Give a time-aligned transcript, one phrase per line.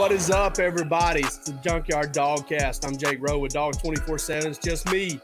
[0.00, 1.20] what is up, everybody?
[1.20, 2.86] It's the Junkyard Dogcast.
[2.86, 4.50] I'm Jake Rowe with Dog 24 7.
[4.50, 5.20] It's just me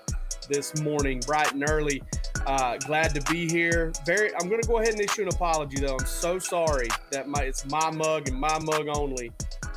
[0.50, 2.02] this morning, bright and early.
[2.46, 3.90] Uh, glad to be here.
[4.04, 5.96] Very, I'm going to go ahead and issue an apology, though.
[5.98, 9.32] I'm so sorry that my it's my mug and my mug only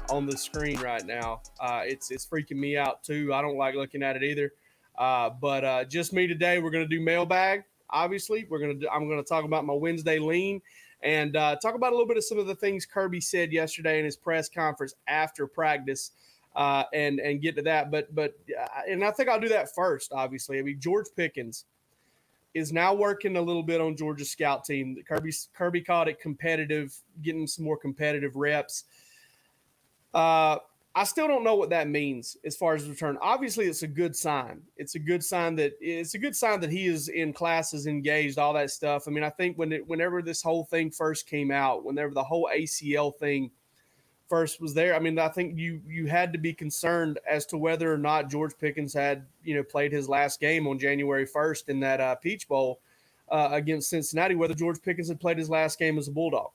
[0.09, 1.43] on the screen right now.
[1.61, 3.33] Uh, it's it's freaking me out too.
[3.33, 4.51] I don't like looking at it either.
[4.97, 6.59] Uh, but uh, just me today.
[6.59, 7.63] We're going to do mailbag.
[7.89, 8.91] Obviously, we're going to.
[8.91, 10.61] I'm going to talk about my Wednesday lean
[11.01, 13.99] and uh, talk about a little bit of some of the things Kirby said yesterday
[13.99, 16.11] in his press conference after practice,
[16.55, 17.91] uh, and and get to that.
[17.91, 20.11] But but uh, and I think I'll do that first.
[20.13, 21.65] Obviously, I mean George Pickens
[22.53, 24.97] is now working a little bit on Georgia's scout team.
[25.07, 28.85] Kirby Kirby called it competitive, getting some more competitive reps.
[30.13, 30.57] Uh,
[30.99, 33.17] I still don't know what that means as far as return.
[33.21, 34.61] Obviously, it's a good sign.
[34.75, 38.37] It's a good sign that it's a good sign that he is in classes, engaged,
[38.37, 39.07] all that stuff.
[39.07, 42.23] I mean, I think when it, whenever this whole thing first came out, whenever the
[42.25, 43.49] whole ACL thing
[44.27, 47.57] first was there, I mean, I think you you had to be concerned as to
[47.57, 51.69] whether or not George Pickens had you know played his last game on January first
[51.69, 52.81] in that uh, Peach Bowl
[53.31, 56.51] uh, against Cincinnati, whether George Pickens had played his last game as a Bulldog.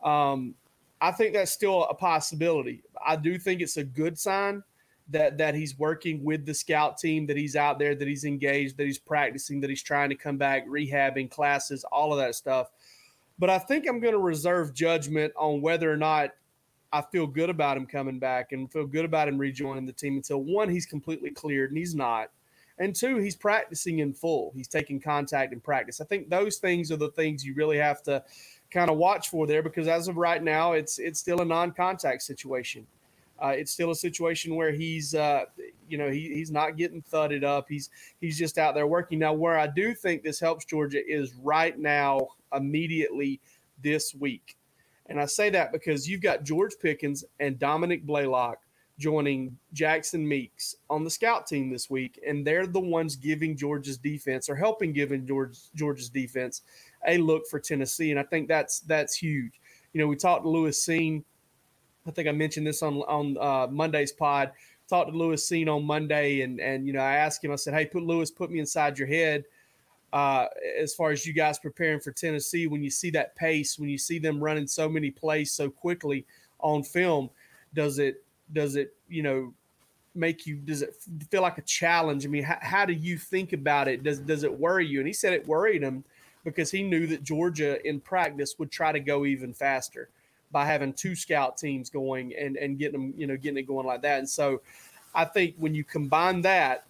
[0.00, 0.54] Um,
[1.00, 2.82] I think that's still a possibility.
[3.04, 4.62] I do think it's a good sign
[5.10, 8.76] that that he's working with the scout team, that he's out there, that he's engaged,
[8.76, 12.70] that he's practicing, that he's trying to come back, rehabbing classes, all of that stuff.
[13.38, 16.30] But I think I'm going to reserve judgment on whether or not
[16.92, 20.16] I feel good about him coming back and feel good about him rejoining the team
[20.16, 22.30] until one, he's completely cleared, and he's not.
[22.78, 24.52] And two, he's practicing in full.
[24.54, 26.00] He's taking contact in practice.
[26.00, 28.24] I think those things are the things you really have to
[28.70, 32.22] kind of watch for there because as of right now, it's it's still a non-contact
[32.22, 32.86] situation.
[33.42, 35.44] Uh, it's still a situation where he's uh,
[35.88, 37.66] you know he, he's not getting thudded up.
[37.68, 39.18] He's he's just out there working.
[39.18, 43.40] Now, where I do think this helps Georgia is right now, immediately
[43.82, 44.56] this week,
[45.06, 48.58] and I say that because you've got George Pickens and Dominick Blaylock
[48.98, 53.96] joining Jackson Meeks on the scout team this week, and they're the ones giving Georgia's
[53.96, 56.60] defense or helping giving George, Georgia's defense
[57.06, 59.60] a look for Tennessee, and I think that's that's huge.
[59.92, 61.24] You know, we talked to Lewis Cine.
[62.06, 64.52] I think I mentioned this on on uh, Monday's pod.
[64.88, 67.52] Talked to Lewis Cine on Monday, and and you know, I asked him.
[67.52, 69.44] I said, "Hey, put Lewis, put me inside your head."
[70.12, 70.46] Uh,
[70.78, 73.98] as far as you guys preparing for Tennessee, when you see that pace, when you
[73.98, 76.26] see them running so many plays so quickly
[76.58, 77.30] on film,
[77.74, 79.54] does it does it you know
[80.16, 80.96] make you does it
[81.30, 82.26] feel like a challenge?
[82.26, 84.02] I mean, how, how do you think about it?
[84.02, 84.98] Does does it worry you?
[84.98, 86.04] And he said it worried him
[86.44, 90.08] because he knew that Georgia in practice would try to go even faster
[90.52, 93.86] by having two scout teams going and, and getting them, you know, getting it going
[93.86, 94.18] like that.
[94.18, 94.60] And so
[95.14, 96.84] I think when you combine that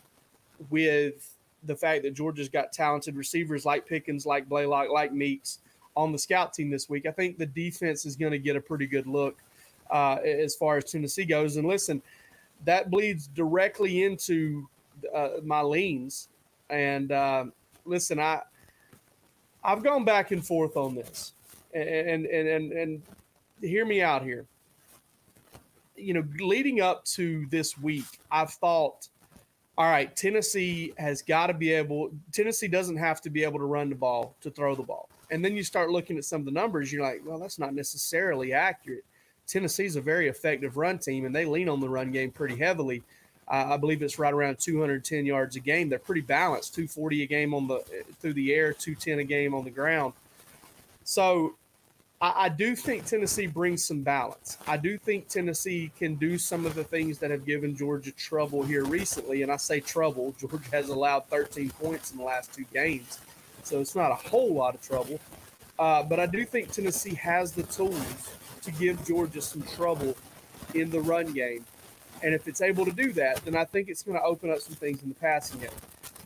[0.71, 5.59] with the fact that Georgia's got talented receivers like Pickens, like Blaylock, like Meeks
[5.97, 8.61] on the scout team this week, I think the defense is going to get a
[8.61, 9.37] pretty good look
[9.91, 11.57] uh, as far as Tennessee goes.
[11.57, 12.01] And listen,
[12.65, 14.69] that bleeds directly into
[15.15, 16.29] uh, my leans.
[16.71, 17.47] And uh,
[17.85, 18.43] listen, I
[19.63, 21.33] I've gone back and forth on this,
[21.75, 23.03] and and and and
[23.61, 24.47] hear me out here.
[25.97, 29.09] You know, leading up to this week, I've thought,
[29.77, 32.11] all right, Tennessee has got to be able.
[32.33, 35.45] Tennessee doesn't have to be able to run the ball to throw the ball, and
[35.45, 36.93] then you start looking at some of the numbers.
[36.93, 39.05] You're like, well, that's not necessarily accurate.
[39.47, 43.03] Tennessee's a very effective run team, and they lean on the run game pretty heavily.
[43.51, 45.89] Uh, I believe it's right around 210 yards a game.
[45.89, 47.81] They're pretty balanced, 240 a game on the
[48.21, 50.13] through the air, 210 a game on the ground.
[51.03, 51.57] So
[52.21, 54.57] I, I, do think Tennessee brings some balance.
[54.69, 58.63] I do think Tennessee can do some of the things that have given Georgia trouble
[58.63, 59.43] here recently.
[59.43, 60.33] And I say trouble.
[60.41, 63.19] Georgia has allowed 13 points in the last two games,
[63.65, 65.19] so it's not a whole lot of trouble.
[65.77, 68.31] Uh, but I do think Tennessee has the tools
[68.63, 70.15] to give Georgia some trouble
[70.75, 71.65] in the run game.
[72.23, 74.61] And if it's able to do that, then I think it's going to open up
[74.61, 75.71] some things in the passing game.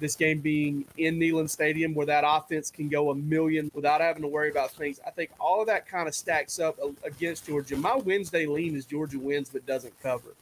[0.01, 4.23] This game being in Neyland Stadium, where that offense can go a million without having
[4.23, 4.99] to worry about things.
[5.07, 7.77] I think all of that kind of stacks up against Georgia.
[7.77, 10.35] My Wednesday lean is Georgia wins but doesn't cover.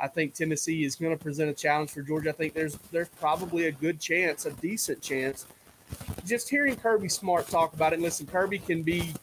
[0.00, 2.30] I think Tennessee is going to present a challenge for Georgia.
[2.30, 5.46] I think there's there's probably a good chance, a decent chance.
[6.24, 8.00] Just hearing Kirby Smart talk about it.
[8.00, 9.14] Listen, Kirby can be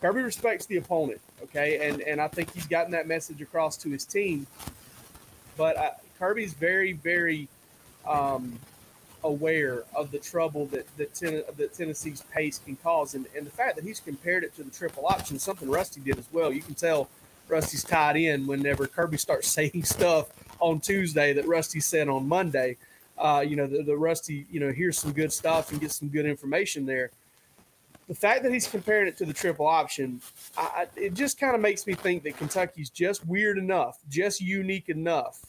[0.00, 3.88] Kirby respects the opponent, okay, and and I think he's gotten that message across to
[3.88, 4.46] his team.
[5.56, 7.48] But uh, Kirby's very, very
[8.06, 8.58] um,
[9.24, 13.50] aware of the trouble that that, ten, that Tennessee's pace can cause, and, and the
[13.50, 16.52] fact that he's compared it to the triple option, something Rusty did as well.
[16.52, 17.08] You can tell
[17.48, 20.28] Rusty's tied in whenever Kirby starts saying stuff
[20.60, 22.76] on Tuesday that Rusty said on Monday.
[23.18, 26.08] Uh, you know, the, the Rusty, you know, hears some good stuff and gets some
[26.08, 27.10] good information there.
[28.08, 30.20] The fact that he's comparing it to the triple option,
[30.56, 34.88] I, it just kind of makes me think that Kentucky's just weird enough, just unique
[34.88, 35.40] enough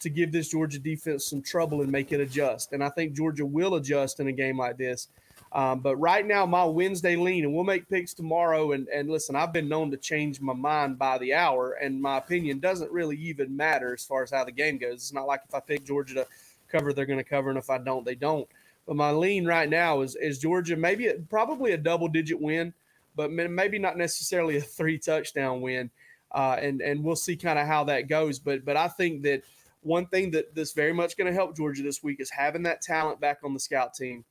[0.00, 2.72] to give this Georgia defense some trouble and make it adjust.
[2.72, 5.08] And I think Georgia will adjust in a game like this.
[5.52, 8.72] Um, but right now, my Wednesday lean, and we'll make picks tomorrow.
[8.72, 12.18] And, and listen, I've been known to change my mind by the hour, and my
[12.18, 14.94] opinion doesn't really even matter as far as how the game goes.
[14.94, 16.26] It's not like if I pick Georgia to
[16.70, 18.46] cover, they're going to cover, and if I don't, they don't.
[18.88, 22.72] But my lean right now is is Georgia, maybe probably a double digit win,
[23.14, 25.90] but maybe not necessarily a three touchdown win.
[26.32, 28.38] Uh, and and we'll see kind of how that goes.
[28.38, 29.42] But but I think that
[29.82, 32.80] one thing that that's very much going to help Georgia this week is having that
[32.80, 34.24] talent back on the scout team,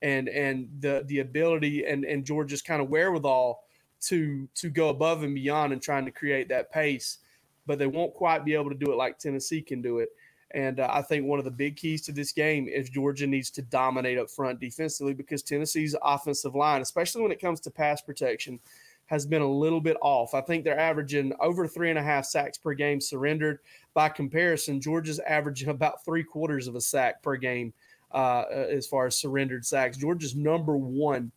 [0.00, 3.62] and and the the ability and and Georgia's kind of wherewithal
[4.04, 7.18] to to go above and beyond and trying to create that pace.
[7.66, 10.08] But they won't quite be able to do it like Tennessee can do it.
[10.54, 13.50] And uh, I think one of the big keys to this game is Georgia needs
[13.50, 18.02] to dominate up front defensively because Tennessee's offensive line, especially when it comes to pass
[18.02, 18.60] protection,
[19.06, 20.34] has been a little bit off.
[20.34, 23.60] I think they're averaging over three and a half sacks per game surrendered.
[23.94, 27.72] By comparison, Georgia's averaging about three quarters of a sack per game
[28.12, 29.96] uh, as far as surrendered sacks.
[29.96, 31.32] Georgia's number one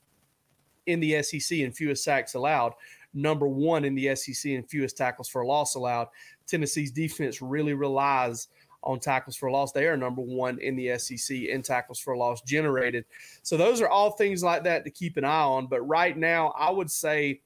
[0.87, 2.73] in the SEC in fewest sacks allowed,
[3.13, 6.07] number one in the SEC in fewest tackles for loss allowed.
[6.47, 8.49] Tennessee's defense really relies–
[8.85, 9.71] on tackles for loss.
[9.71, 13.05] They are number one in the SEC in tackles for loss generated.
[13.41, 15.67] So those are all things like that to keep an eye on.
[15.67, 17.41] But right now, I would say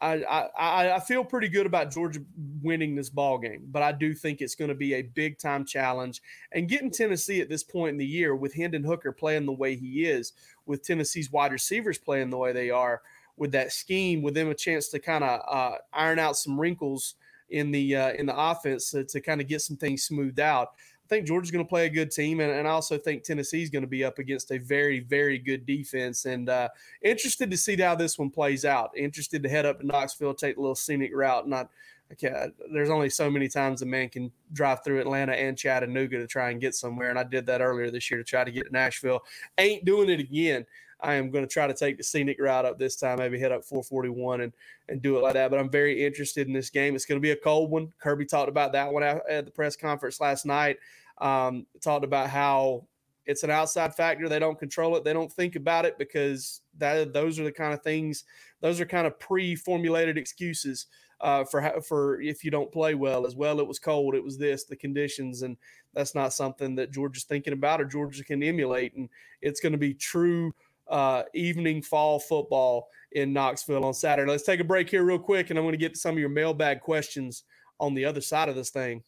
[0.00, 2.20] I I, I feel pretty good about Georgia
[2.62, 5.64] winning this ball game, but I do think it's going to be a big time
[5.64, 6.22] challenge.
[6.52, 9.76] And getting Tennessee at this point in the year with Hendon Hooker playing the way
[9.76, 10.32] he is,
[10.66, 13.02] with Tennessee's wide receivers playing the way they are,
[13.36, 17.14] with that scheme, with them a chance to kind of uh, iron out some wrinkles
[17.52, 20.70] in the uh, in the offense to, to kind of get some things smoothed out.
[21.04, 23.68] I think Georgia's going to play a good team, and, and I also think Tennessee's
[23.68, 26.24] going to be up against a very, very good defense.
[26.24, 26.68] And uh,
[27.02, 28.96] interested to see how this one plays out.
[28.96, 31.46] Interested to head up to Knoxville, take a little scenic route.
[31.46, 31.68] Not,
[32.12, 36.26] okay, there's only so many times a man can drive through Atlanta and Chattanooga to
[36.26, 38.66] try and get somewhere, and I did that earlier this year to try to get
[38.66, 39.20] to Nashville.
[39.58, 40.64] Ain't doing it again.
[41.02, 43.52] I am going to try to take the scenic route up this time, maybe head
[43.52, 44.52] up 441 and
[44.88, 45.50] and do it like that.
[45.50, 46.94] But I'm very interested in this game.
[46.94, 47.92] It's going to be a cold one.
[47.98, 50.78] Kirby talked about that one at the press conference last night.
[51.18, 52.86] Um, talked about how
[53.26, 54.28] it's an outside factor.
[54.28, 55.04] They don't control it.
[55.04, 58.24] They don't think about it because that those are the kind of things.
[58.60, 60.86] Those are kind of pre-formulated excuses
[61.20, 63.26] uh, for for if you don't play well.
[63.26, 64.14] As well, it was cold.
[64.14, 65.56] It was this, the conditions, and
[65.94, 68.94] that's not something that Georgia's thinking about or Georgia can emulate.
[68.94, 69.08] And
[69.40, 70.54] it's going to be true
[70.88, 74.30] uh, evening fall football in Knoxville on Saturday.
[74.30, 76.18] Let's take a break here, real quick, and I'm going to get to some of
[76.18, 77.44] your mailbag questions
[77.78, 79.02] on the other side of this thing.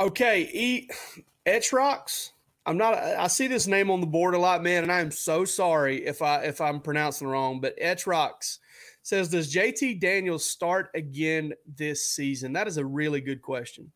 [0.00, 0.92] Okay, eat
[1.46, 2.30] Etrox.
[2.66, 2.94] I'm not.
[2.94, 6.06] I see this name on the board a lot, man, and I am so sorry
[6.06, 7.60] if I if I'm pronouncing wrong.
[7.60, 8.58] But Etrox
[9.02, 13.90] says, "Does JT Daniels start again this season?" That is a really good question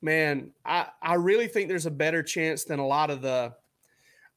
[0.00, 3.54] man, I, I really think there's a better chance than a lot of the.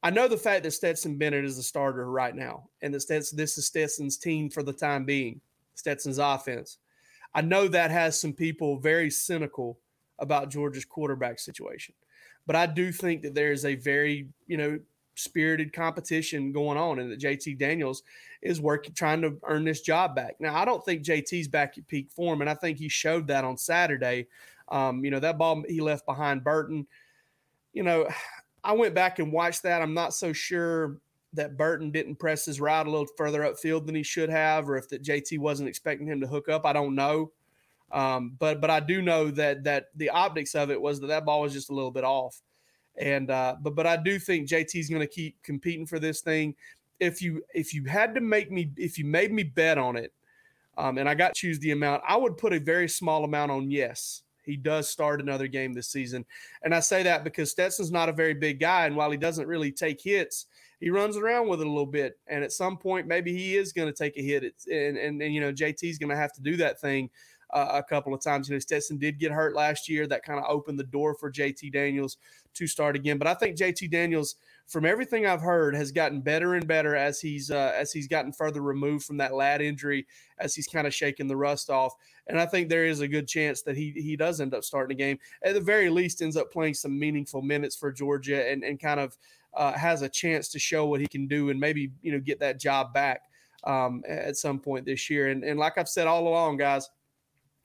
[0.04, 3.38] I know the fact that Stetson Bennett is the starter right now, and that Stetson,
[3.38, 5.40] this is Stetson's team for the time being,
[5.76, 6.80] Stetson's offense.
[7.36, 9.78] I know that has some people very cynical
[10.18, 11.94] about Georgia's quarterback situation,
[12.48, 14.80] but I do think that there is a very, you know,
[15.14, 18.02] spirited competition going on, and that JT Daniels
[18.42, 20.36] is working, trying to earn this job back.
[20.40, 23.44] Now, I don't think JT's back at peak form, and I think he showed that
[23.44, 24.28] on Saturday
[24.72, 26.88] um, you know, that ball he left behind Burton.
[27.74, 28.08] You know,
[28.64, 29.82] I went back and watched that.
[29.82, 30.98] I'm not so sure
[31.34, 34.78] that Burton didn't press his route a little further upfield than he should have, or
[34.78, 36.66] if that JT wasn't expecting him to hook up.
[36.66, 37.32] I don't know.
[37.92, 41.26] Um, but but I do know that that the optics of it was that that
[41.26, 42.42] ball was just a little bit off.
[42.98, 46.56] And uh, but but I do think JT's going to keep competing for this thing.
[47.00, 50.14] If you if you had to make me if you made me bet on it,
[50.78, 53.52] um, and I got to choose the amount, I would put a very small amount
[53.52, 56.26] on yes he does start another game this season.
[56.64, 58.86] And I say that because Stetson's not a very big guy.
[58.86, 60.48] And while he doesn't really take hits,
[60.80, 62.18] he runs around with it a little bit.
[62.28, 64.44] And at some point, maybe he is going to take a hit.
[64.44, 67.10] It's, and, and, and, you know, JT's going to have to do that thing
[67.54, 68.50] uh, a couple of times.
[68.50, 70.08] You know, Stetson did get hurt last year.
[70.08, 72.18] That kind of opened the door for JT Daniels
[72.54, 73.18] to start again.
[73.18, 74.36] But I think JT Daniels–
[74.72, 78.32] from everything I've heard, has gotten better and better as he's uh, as he's gotten
[78.32, 80.08] further removed from that lat injury,
[80.40, 81.94] as he's kind of shaking the rust off.
[82.28, 84.96] And I think there is a good chance that he he does end up starting
[84.96, 85.20] a game.
[85.44, 89.02] At the very least, ends up playing some meaningful minutes for Georgia and and kind
[89.02, 89.18] of
[89.54, 92.40] uh, has a chance to show what he can do and maybe you know get
[92.40, 93.24] that job back
[93.66, 95.28] um, at some point this year.
[95.28, 96.90] And and like I've said all along, guys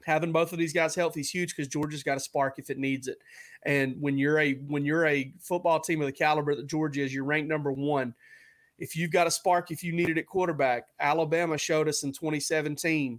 [0.07, 2.79] having both of these guys healthy is huge because Georgia's got a spark if it
[2.79, 3.19] needs it.
[3.65, 7.13] And when you're a when you're a football team of the caliber that Georgia is,
[7.13, 8.15] you're ranked number one.
[8.79, 12.13] If you've got a spark, if you need it at quarterback, Alabama showed us in
[12.13, 13.19] 2017.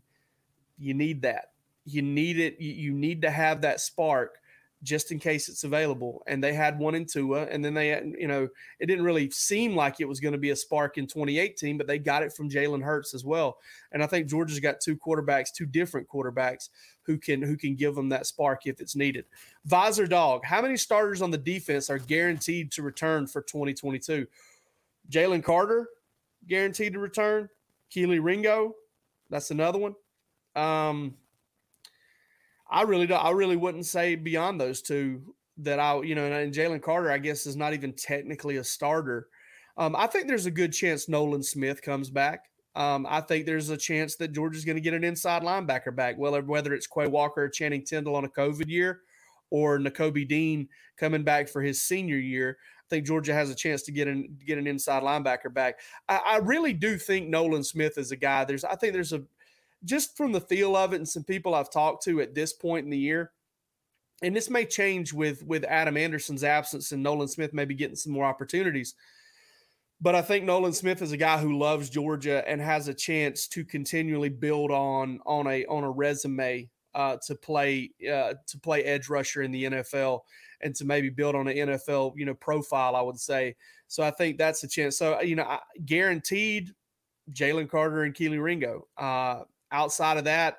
[0.79, 1.51] You need that.
[1.83, 2.61] You need it.
[2.61, 4.39] You need to have that spark
[4.87, 6.23] just in case it's available.
[6.27, 8.47] And they had one in Tua, and then they, had, you know,
[8.79, 11.87] it didn't really seem like it was going to be a spark in 2018, but
[11.87, 13.57] they got it from Jalen Hurts as well.
[13.91, 16.69] And I think Georgia's got two quarterbacks, two different quarterbacks
[17.03, 19.25] who can who can give them that spark if it's needed.
[19.65, 24.25] Visor Dog, how many starters on the defense are guaranteed to return for 2022?
[25.11, 25.89] Jalen Carter,
[26.47, 27.49] guaranteed to return.
[27.93, 28.73] Kelee Ringo,
[29.29, 29.95] that's another one.
[30.55, 31.15] Um,
[32.69, 33.23] I really don't.
[33.23, 37.17] I really wouldn't say beyond those two that I, you know, and Jalen Carter, I
[37.17, 39.27] guess, is not even technically a starter.
[39.77, 42.45] Um, I think there's a good chance Nolan Smith comes back.
[42.75, 46.17] Um, I think there's a chance that Georgia's going to get an inside linebacker back,
[46.17, 49.01] whether whether it's Quay Walker or Channing Tindall on a COVID year,
[49.49, 52.57] or Nakobe Dean coming back for his senior year.
[52.59, 55.79] I think Georgia has a chance to get an get an inside linebacker back.
[56.07, 58.45] I, I really do think Nolan Smith is a guy.
[58.45, 59.23] There's I think there's a
[59.83, 62.85] just from the feel of it and some people I've talked to at this point
[62.85, 63.31] in the year,
[64.21, 68.13] and this may change with with Adam Anderson's absence and Nolan Smith maybe getting some
[68.13, 68.95] more opportunities.
[69.99, 73.47] But I think Nolan Smith is a guy who loves Georgia and has a chance
[73.49, 78.83] to continually build on on a on a resume uh, to play uh, to play
[78.83, 80.21] edge rusher in the NFL
[80.61, 82.95] and to maybe build on an NFL you know profile.
[82.95, 83.55] I would say
[83.87, 84.03] so.
[84.03, 84.97] I think that's a chance.
[84.97, 86.71] So you know, I, guaranteed
[87.31, 88.87] Jalen Carter and Kelee Ringo.
[88.97, 90.57] Uh, outside of that,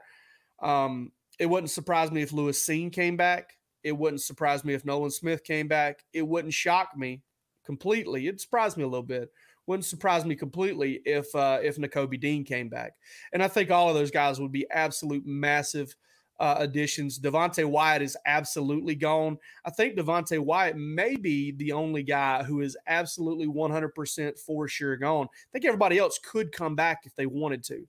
[0.61, 3.55] um, it wouldn't surprise me if Lewis Cine came back.
[3.85, 6.05] It wouldn't surprise me if Nolan Smith came back.
[6.13, 7.23] It wouldn't shock me
[7.65, 8.27] completely.
[8.27, 9.31] It surprised me a little bit.
[9.67, 12.93] Wouldn't surprise me completely if uh, if Nakobe Dean came back.
[13.33, 15.95] And I think all of those guys would be absolute massive
[16.41, 17.19] uh, additions.
[17.19, 19.39] Devonte Wyatt is absolutely gone.
[19.65, 24.97] I think Devonte Wyatt may be the only guy who is absolutely 100% for sure
[24.97, 25.27] gone.
[25.27, 27.87] I think everybody else could come back if they wanted to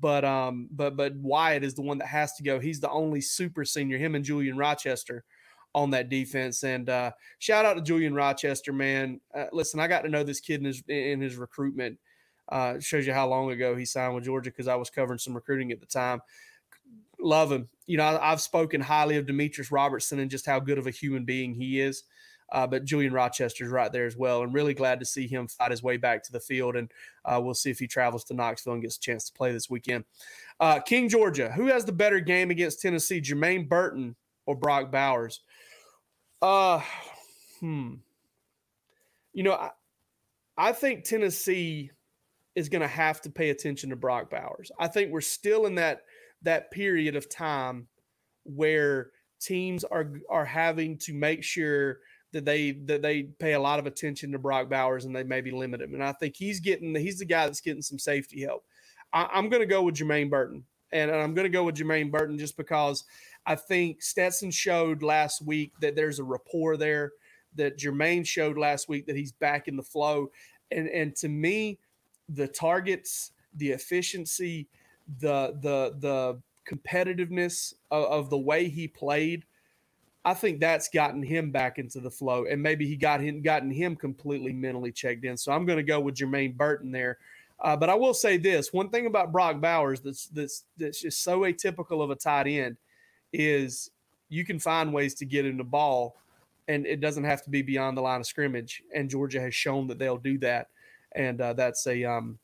[0.00, 2.60] but um, but but Wyatt is the one that has to go.
[2.60, 3.98] He's the only super senior.
[3.98, 5.24] Him and Julian Rochester
[5.76, 6.64] on that defense.
[6.64, 9.20] And uh, shout out to Julian Rochester, man.
[9.34, 11.98] Uh, listen, I got to know this kid in his in his recruitment.
[12.48, 15.34] Uh, shows you how long ago he signed with Georgia because I was covering some
[15.34, 16.20] recruiting at the time.
[17.20, 17.68] Love him.
[17.86, 20.92] You know, I, I've spoken highly of Demetrius Robertson and just how good of a
[20.92, 22.04] human being he is.
[22.52, 25.70] Uh, but Julian Rochester's right there as well, and really glad to see him fight
[25.70, 26.76] his way back to the field.
[26.76, 26.90] And
[27.24, 29.68] uh, we'll see if he travels to Knoxville and gets a chance to play this
[29.68, 30.04] weekend.
[30.60, 34.14] Uh, King Georgia, who has the better game against Tennessee, Jermaine Burton
[34.46, 35.40] or Brock Bowers?
[36.40, 36.80] Uh,
[37.60, 37.94] hmm.
[39.32, 39.70] You know, I,
[40.56, 41.90] I think Tennessee
[42.54, 44.72] is going to have to pay attention to Brock Bowers.
[44.78, 46.02] I think we're still in that
[46.42, 47.88] that period of time
[48.44, 49.10] where
[49.40, 51.98] teams are are having to make sure
[52.32, 55.50] that they that they pay a lot of attention to Brock Bowers and they maybe
[55.50, 55.94] limit him.
[55.94, 58.64] And I think he's getting he's the guy that's getting some safety help.
[59.12, 62.10] I, am going to go with Jermaine Burton, and I'm going to go with Jermaine
[62.10, 63.04] Burton just because
[63.46, 67.12] I think Stetson showed last week that there's a rapport there.
[67.54, 70.30] That Jermaine showed last week that he's back in the flow,
[70.70, 71.78] and and to me,
[72.28, 74.68] the targets, the efficiency,
[75.20, 79.44] the the the competitiveness of, of the way he played
[80.26, 83.70] I think that's gotten him back into the flow, and maybe he got him gotten
[83.70, 85.36] him completely mentally checked in.
[85.36, 87.18] So I'm going to go with Jermaine Burton there.
[87.60, 91.22] Uh, but I will say this: one thing about Brock Bowers that's that's that's just
[91.22, 92.76] so atypical of a tight end
[93.32, 93.92] is
[94.28, 96.16] you can find ways to get him the ball,
[96.66, 98.82] and it doesn't have to be beyond the line of scrimmage.
[98.92, 100.70] And Georgia has shown that they'll do that,
[101.14, 102.36] and uh, that's a um,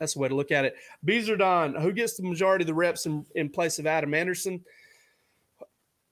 [0.00, 0.74] that's the way to look at it.
[1.04, 4.64] Beezer Don, who gets the majority of the reps in, in place of Adam Anderson?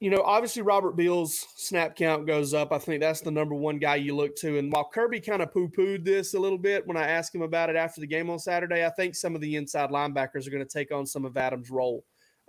[0.04, 2.72] You know, obviously Robert Beal's snap count goes up.
[2.72, 4.58] I think that's the number one guy you look to.
[4.58, 7.40] And while Kirby kind of poo pooed this a little bit when I asked him
[7.40, 10.50] about it after the game on Saturday, I think some of the inside linebackers are
[10.50, 12.04] going to take on some of Adams' role.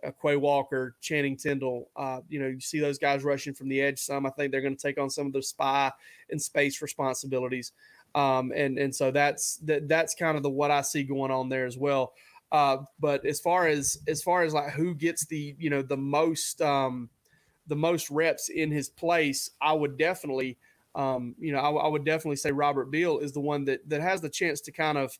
[0.06, 3.82] Uh, Quay Walker, Channing Tindall, uh, you know, you see those guys rushing from the
[3.82, 4.26] edge some.
[4.26, 5.94] I think they're going to take on some of the spy
[6.30, 7.72] and space responsibilities.
[8.16, 11.48] Um, and and so that's that, that's kind of the what I see going on
[11.48, 12.16] there as well.
[12.52, 15.96] Uh, but as far as as far as like who gets the you know the
[15.96, 17.10] most um,
[17.68, 20.58] the most reps in his place, I would definitely,
[20.94, 24.02] um, you know, I, I, would definitely say Robert Beal is the one that that
[24.02, 25.18] has the chance to kind of,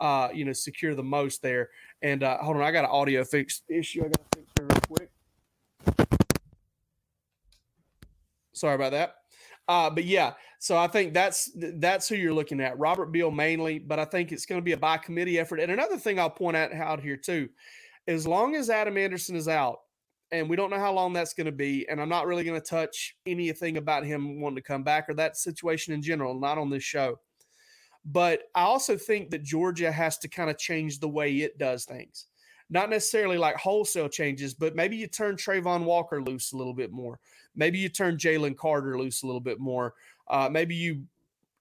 [0.00, 1.70] uh, you know, secure the most there.
[2.02, 4.04] And uh, hold on, I got an audio fix issue.
[4.04, 5.10] I got to fix real quick.
[8.52, 9.14] Sorry about that.
[9.68, 13.78] Uh, but yeah, so I think that's that's who you're looking at, Robert Beal mainly.
[13.78, 15.60] But I think it's going to be a by committee effort.
[15.60, 17.48] And another thing I'll point out out here too,
[18.06, 19.80] as long as Adam Anderson is out,
[20.30, 21.88] and we don't know how long that's going to be.
[21.88, 25.14] And I'm not really going to touch anything about him wanting to come back or
[25.14, 27.18] that situation in general, not on this show.
[28.04, 31.84] But I also think that Georgia has to kind of change the way it does
[31.84, 32.26] things.
[32.70, 36.92] Not necessarily like wholesale changes, but maybe you turn Travon Walker loose a little bit
[36.92, 37.18] more.
[37.56, 39.94] Maybe you turn Jalen Carter loose a little bit more.
[40.28, 41.04] Uh, maybe you,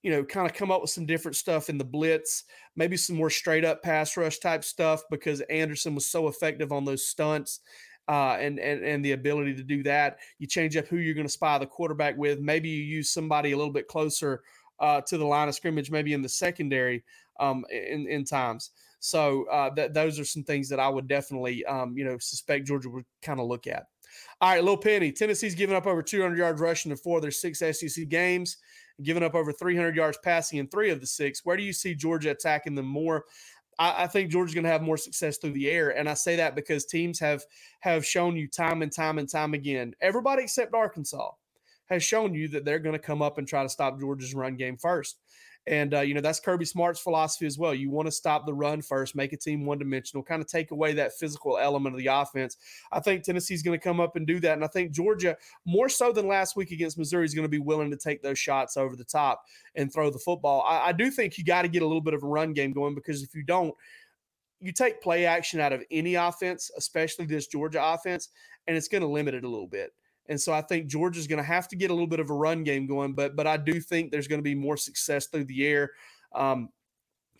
[0.04, 2.44] you know, kind of come up with some different stuff in the blitz,
[2.76, 6.84] maybe some more straight up pass rush type stuff because Anderson was so effective on
[6.84, 7.62] those stunts
[8.08, 10.20] uh, and, and and the ability to do that.
[10.40, 12.40] You change up who you're going to spy the quarterback with.
[12.40, 14.44] Maybe you use somebody a little bit closer
[14.80, 17.04] uh, to the line of scrimmage, maybe in the secondary
[17.40, 18.72] um, in in times.
[19.00, 22.68] So uh, th- those are some things that I would definitely um, you know suspect
[22.68, 23.88] Georgia would kind of look at.
[24.40, 25.12] All right, little penny.
[25.12, 28.58] Tennessee's given up over 200 yards rushing in four of their six SEC games,
[29.04, 31.42] giving up over 300 yards passing in three of the six.
[31.44, 33.26] Where do you see Georgia attacking them more?
[33.80, 36.36] I, I think Georgia's going to have more success through the air, and I say
[36.38, 37.44] that because teams have
[37.82, 39.94] have shown you time and time and time again.
[40.02, 41.32] Everybody except Arkansas
[41.90, 44.56] has shown you that they're going to come up and try to stop Georgia's run
[44.56, 45.20] game first.
[45.68, 47.74] And, uh, you know, that's Kirby Smart's philosophy as well.
[47.74, 50.72] You want to stop the run first, make a team one dimensional, kind of take
[50.72, 52.56] away that physical element of the offense.
[52.92, 54.54] I think Tennessee's going to come up and do that.
[54.54, 57.60] And I think Georgia, more so than last week against Missouri, is going to be
[57.60, 59.44] willing to take those shots over the top
[59.76, 60.62] and throw the football.
[60.66, 62.72] I, I do think you got to get a little bit of a run game
[62.72, 63.76] going because if you don't,
[64.62, 68.30] you take play action out of any offense, especially this Georgia offense,
[68.68, 69.92] and it's going to limit it a little bit.
[70.30, 72.34] And so I think Georgia's going to have to get a little bit of a
[72.34, 75.46] run game going, but but I do think there's going to be more success through
[75.46, 75.92] the air
[76.36, 76.70] um,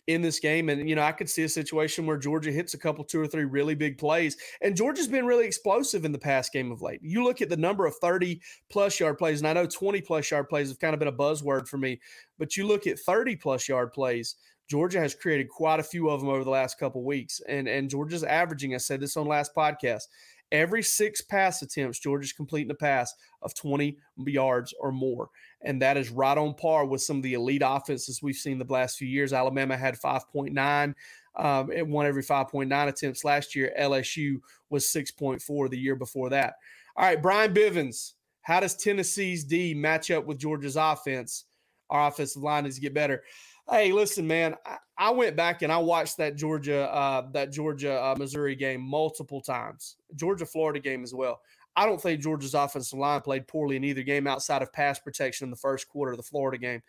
[0.06, 0.70] in this game.
[0.70, 3.26] And you know, I could see a situation where Georgia hits a couple, two or
[3.26, 4.36] three really big plays.
[4.62, 7.00] And Georgia's been really explosive in the past game of late.
[7.02, 8.40] You look at the number of 30
[8.70, 11.12] plus yard plays, and I know 20 plus yard plays have kind of been a
[11.12, 12.00] buzzword for me,
[12.38, 14.36] but you look at 30 plus yard plays.
[14.68, 17.88] Georgia has created quite a few of them over the last couple weeks, and and
[17.88, 18.74] Georgia's averaging.
[18.74, 20.04] I said this on last podcast
[20.50, 25.28] Every six pass attempts, Georgia's completing a pass of 20 yards or more.
[25.62, 28.64] And that is right on par with some of the elite offenses we've seen the
[28.64, 29.32] last few years.
[29.32, 30.94] Alabama had 5.9.
[31.36, 33.72] Um, it won every 5.9 attempts last year.
[33.78, 34.36] LSU
[34.70, 36.54] was 6.4 the year before that.
[36.96, 41.44] All right, Brian Bivens, how does Tennessee's D match up with Georgia's offense?
[41.90, 43.22] Our offensive line needs to get better.
[43.70, 44.54] Hey, listen, man.
[44.64, 48.80] I, I went back and I watched that Georgia uh, that Georgia uh, Missouri game
[48.80, 49.96] multiple times.
[50.14, 51.40] Georgia Florida game as well.
[51.76, 55.44] I don't think Georgia's offensive line played poorly in either game outside of pass protection
[55.44, 56.82] in the first quarter of the Florida game.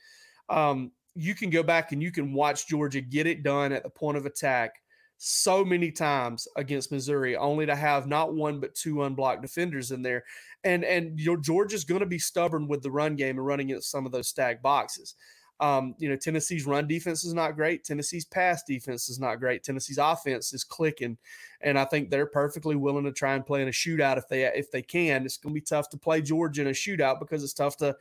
[0.50, 3.90] Um, you can go back and you can watch Georgia get it done at the
[3.90, 4.82] point of attack
[5.18, 10.02] so many times against Missouri, only to have not one but two unblocked defenders in
[10.02, 10.24] there.
[10.64, 13.82] And and your Georgia's going to be stubborn with the run game and running into
[13.82, 15.16] some of those stacked boxes.
[15.62, 17.84] Um, you know, Tennessee's run defense is not great.
[17.84, 19.62] Tennessee's pass defense is not great.
[19.62, 21.18] Tennessee's offense is clicking,
[21.62, 24.46] and I think they're perfectly willing to try and play in a shootout if they
[24.46, 25.26] if they can.
[25.26, 27.96] It's going to be tough to play Georgia in a shootout because it's tough to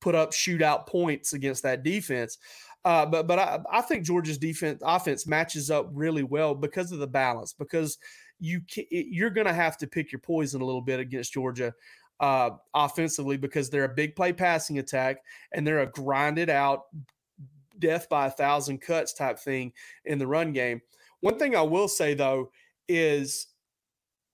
[0.00, 2.38] put up shootout points against that defense.
[2.84, 6.98] Uh, but but I, I think Georgia's defense offense matches up really well because of
[6.98, 7.98] the balance because
[8.40, 11.74] you you're going to have to pick your poison a little bit against Georgia
[12.20, 15.18] uh, offensively because they're a big play passing attack
[15.52, 16.84] and they're a grinded out
[17.78, 19.72] death by a thousand cuts type thing
[20.04, 20.80] in the run game.
[21.20, 22.50] One thing I will say though
[22.88, 23.48] is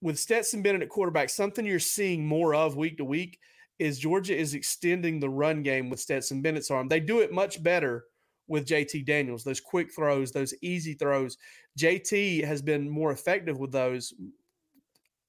[0.01, 3.39] with Stetson Bennett at quarterback, something you're seeing more of week to week
[3.79, 6.87] is Georgia is extending the run game with Stetson Bennett's arm.
[6.87, 8.05] They do it much better
[8.47, 11.37] with JT Daniels, those quick throws, those easy throws.
[11.79, 14.13] JT has been more effective with those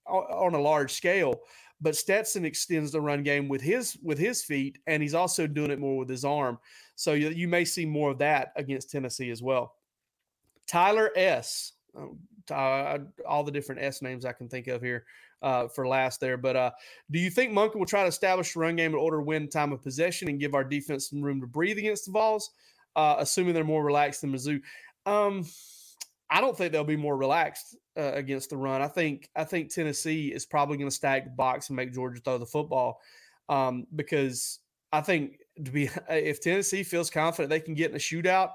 [0.07, 1.41] on a large scale.
[1.81, 5.71] But Stetson extends the run game with his with his feet, and he's also doing
[5.71, 6.59] it more with his arm.
[6.95, 9.75] So you, you may see more of that against Tennessee as well.
[10.67, 11.73] Tyler S.
[12.51, 15.05] Uh, all the different S names I can think of here
[15.43, 16.37] uh, for last there.
[16.37, 16.71] But uh,
[17.11, 19.49] do you think Monken will try to establish a run game in order to win
[19.49, 22.51] time of possession and give our defense some room to breathe against the Vols,
[22.97, 24.61] uh, assuming they're more relaxed than Mizzou?
[25.05, 25.45] Um,
[26.29, 28.83] I don't think they'll be more relaxed uh, against the run.
[28.83, 32.21] I think I think Tennessee is probably going to stack the box and make Georgia
[32.21, 33.01] throw the football
[33.49, 34.59] um, because
[34.93, 38.51] I think to be if Tennessee feels confident they can get in a shootout,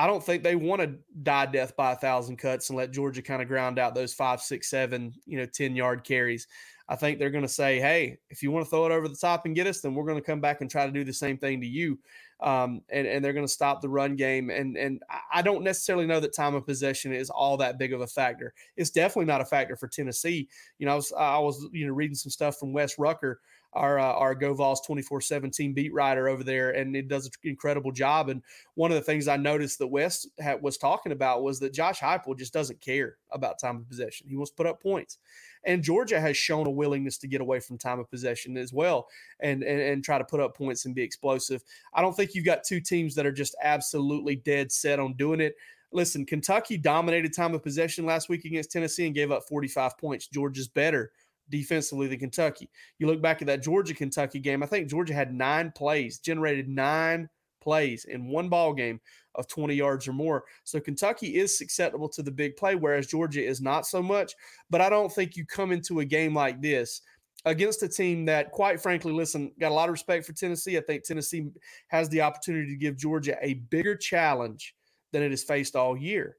[0.00, 3.20] I don't think they want to die death by a thousand cuts and let Georgia
[3.20, 6.46] kind of ground out those five, six, seven, you know, ten yard carries.
[6.88, 9.14] I think they're going to say, hey, if you want to throw it over the
[9.14, 11.12] top and get us, then we're going to come back and try to do the
[11.12, 11.98] same thing to you
[12.42, 14.50] um, and, and they're going to stop the run game.
[14.50, 18.00] And and I don't necessarily know that time of possession is all that big of
[18.00, 18.54] a factor.
[18.76, 20.48] It's definitely not a factor for Tennessee.
[20.78, 23.40] You know, I was I was you know reading some stuff from Wes Rucker
[23.72, 27.92] our uh, our GoVols 24 17 beat writer over there, and it does an incredible
[27.92, 28.28] job.
[28.28, 28.42] And
[28.74, 30.26] one of the things I noticed that Wes
[30.60, 34.28] was talking about was that Josh Heupel just doesn't care about time of possession.
[34.28, 35.18] He wants to put up points.
[35.64, 39.08] And Georgia has shown a willingness to get away from time of possession as well
[39.40, 41.62] and, and, and try to put up points and be explosive.
[41.92, 45.40] I don't think you've got two teams that are just absolutely dead set on doing
[45.40, 45.54] it.
[45.92, 50.28] Listen, Kentucky dominated time of possession last week against Tennessee and gave up 45 points.
[50.28, 51.12] Georgia's better
[51.50, 52.70] defensively than Kentucky.
[52.98, 56.68] You look back at that Georgia Kentucky game, I think Georgia had nine plays, generated
[56.68, 57.28] nine
[57.60, 59.00] plays in one ball game
[59.34, 60.44] of 20 yards or more.
[60.64, 64.34] So Kentucky is susceptible to the big play, whereas Georgia is not so much.
[64.70, 67.02] But I don't think you come into a game like this
[67.44, 70.76] against a team that, quite frankly, listen, got a lot of respect for Tennessee.
[70.76, 71.46] I think Tennessee
[71.88, 74.74] has the opportunity to give Georgia a bigger challenge
[75.12, 76.36] than it has faced all year.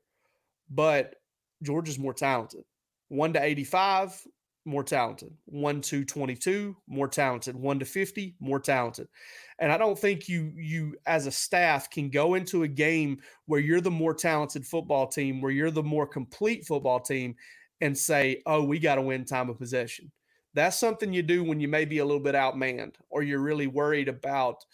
[0.70, 1.16] But
[1.64, 2.64] Georgia's more talented.
[3.10, 4.22] 1 to 85,
[4.66, 5.34] more talented.
[5.46, 7.56] 1 to 22, more talented.
[7.56, 9.08] 1 to 50, more talented.
[9.60, 13.60] And I don't think you you as a staff can go into a game where
[13.60, 17.36] you're the more talented football team, where you're the more complete football team
[17.82, 20.12] and say, "Oh, we got to win time of possession."
[20.54, 23.68] That's something you do when you may be a little bit outmanned or you're really
[23.68, 24.66] worried about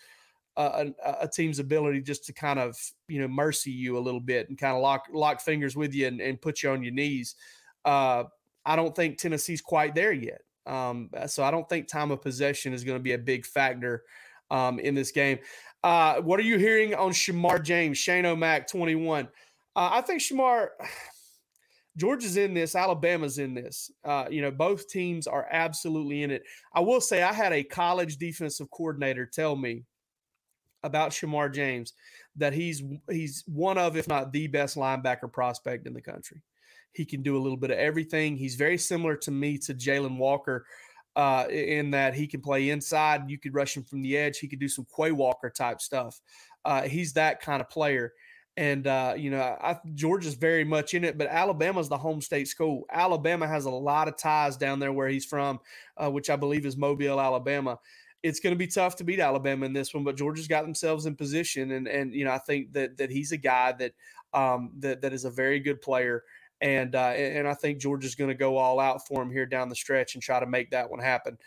[0.58, 2.76] a, a, team's ability just to kind of
[3.08, 6.08] you know mercy you a little bit and kind of lock lock fingers with you
[6.08, 7.36] and, and put you on your knees.
[7.86, 8.24] Uh,
[8.68, 10.42] I don't think Tennessee's quite there yet.
[10.66, 14.04] Um, so I don't think time of possession is going to be a big factor
[14.52, 15.40] um, in this game.
[15.84, 19.30] Uh, what are you hearing on Shemar James, Shane O'Mac, 21?
[19.76, 20.68] Uh, I think Shemar,
[21.98, 23.90] Georgia's in this, Alabama's in this.
[24.04, 26.44] Uh, you know, both teams are absolutely in it.
[26.74, 29.86] I will say, I had a college defensive coordinator tell me
[30.84, 31.94] about Shemar James
[32.36, 36.44] that he's he's one of, if not the best linebacker prospect in the country.
[36.98, 38.36] He can do a little bit of everything.
[38.36, 40.66] He's very similar to me to Jalon Walker
[41.16, 43.30] uh, in that he can play inside.
[43.30, 44.40] You could rush him from the edge.
[44.40, 46.20] He could do some Quay Walker type stuff.
[46.66, 48.14] Uh, he's that kind of player.
[48.58, 52.48] And, uh, you know, I, Georgia's very much in it, but Alabama's the home state
[52.48, 52.86] school.
[52.92, 55.60] Alabama has a lot of ties down there where he's from,
[55.96, 57.78] uh, which I believe is Mobile, Alabama
[58.24, 61.06] it's going to be tough to beat Alabama in this one, but Georgia's got themselves
[61.06, 63.94] in position, and and you know I think that that he's a guy that
[64.34, 66.24] um, that that is a very good player,
[66.62, 69.70] and uh, and I think Georgia's going to go all out for him here down
[69.70, 71.38] the stretch and try to make that one happen.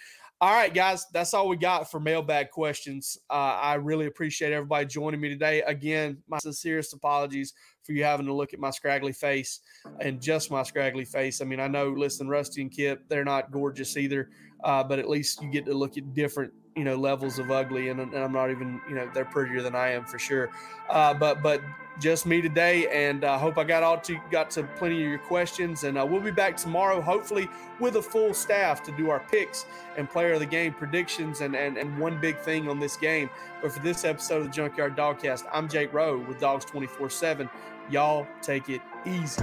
[0.42, 3.18] All right, guys, that's all we got for mailbag questions.
[3.29, 5.61] Uh, I really appreciate everybody joining me today.
[5.62, 9.61] Again, my sincerest apologies for you having to look at my scraggly face
[10.01, 11.42] and just my scraggly face.
[11.42, 14.31] I mean, I know, listen, Rusty and Kip, they're not gorgeous either,
[14.64, 17.88] uh, but at least you get to look at different you know levels of ugly
[17.88, 20.51] and, and i'm not even you know they're prettier than i am for sure
[20.88, 21.61] uh, but but
[22.00, 25.08] just me today and i uh, hope i got all to got to plenty of
[25.08, 29.10] your questions and uh, we'll be back tomorrow hopefully with a full staff to do
[29.10, 29.66] our picks
[29.98, 33.28] and player of the game predictions and and, and one big thing on this game.
[33.60, 37.50] But for this episode of the junkyard dogcast i'm jake rowe with dogs 24 7
[37.90, 39.42] y'all take it easy